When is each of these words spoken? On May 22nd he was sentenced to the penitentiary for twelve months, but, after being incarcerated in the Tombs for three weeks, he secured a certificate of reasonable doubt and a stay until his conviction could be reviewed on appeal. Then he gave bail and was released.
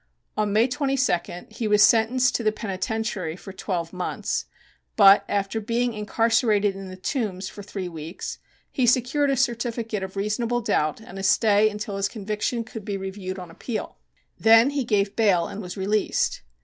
On 0.35 0.51
May 0.51 0.67
22nd 0.67 1.51
he 1.53 1.67
was 1.67 1.83
sentenced 1.83 2.33
to 2.33 2.41
the 2.43 2.51
penitentiary 2.51 3.35
for 3.35 3.53
twelve 3.53 3.93
months, 3.93 4.45
but, 4.95 5.23
after 5.29 5.61
being 5.61 5.93
incarcerated 5.93 6.75
in 6.75 6.89
the 6.89 6.95
Tombs 6.95 7.47
for 7.49 7.61
three 7.61 7.87
weeks, 7.87 8.39
he 8.71 8.87
secured 8.87 9.29
a 9.29 9.37
certificate 9.37 10.01
of 10.01 10.15
reasonable 10.15 10.61
doubt 10.61 10.99
and 11.01 11.19
a 11.19 11.23
stay 11.23 11.69
until 11.69 11.97
his 11.97 12.07
conviction 12.07 12.63
could 12.63 12.83
be 12.83 12.97
reviewed 12.97 13.37
on 13.37 13.51
appeal. 13.51 13.97
Then 14.39 14.71
he 14.71 14.85
gave 14.85 15.15
bail 15.15 15.45
and 15.45 15.61
was 15.61 15.77
released. 15.77 16.41